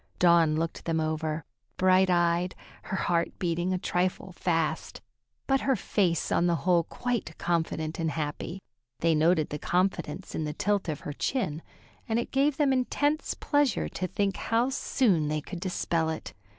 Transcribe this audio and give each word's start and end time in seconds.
Dawn 0.17 0.55
looked 0.55 0.85
them 0.85 0.99
over, 0.99 1.45
bright 1.77 2.09
eyed, 2.09 2.55
her 2.85 2.97
heart 2.97 3.37
beating 3.37 3.71
a 3.71 3.77
trifle 3.77 4.31
fast, 4.31 4.99
but 5.45 5.61
her 5.61 5.75
face 5.75 6.31
on 6.31 6.47
the 6.47 6.55
whole 6.65 6.85
quite 6.85 7.37
confident 7.37 7.99
and 7.99 8.09
happy. 8.09 8.63
They 9.01 9.13
noted 9.13 9.49
the 9.49 9.59
confidence 9.59 10.33
in 10.33 10.43
the 10.43 10.53
tilt 10.53 10.89
of 10.89 11.01
her 11.01 11.13
chin, 11.13 11.61
and 12.09 12.17
it 12.17 12.31
gave 12.31 12.57
them 12.57 12.73
intense 12.73 13.35
pleasure 13.35 13.87
to 13.89 14.07
think 14.07 14.37
how 14.37 14.69
soon 14.71 15.27
they 15.27 15.39
could 15.39 15.59
dispel 15.59 16.09
it. 16.09 16.33